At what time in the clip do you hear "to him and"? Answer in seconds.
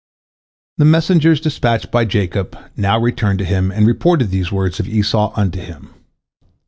3.37-3.85